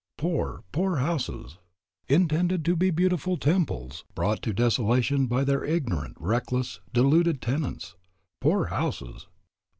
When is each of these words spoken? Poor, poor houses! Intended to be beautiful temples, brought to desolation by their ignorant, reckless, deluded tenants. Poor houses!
Poor, 0.17 0.63
poor 0.71 0.95
houses! 0.97 1.59
Intended 2.07 2.65
to 2.65 2.75
be 2.75 2.89
beautiful 2.89 3.37
temples, 3.37 4.03
brought 4.15 4.41
to 4.41 4.51
desolation 4.51 5.27
by 5.27 5.43
their 5.43 5.63
ignorant, 5.63 6.17
reckless, 6.19 6.79
deluded 6.91 7.39
tenants. 7.39 7.93
Poor 8.39 8.65
houses! 8.65 9.27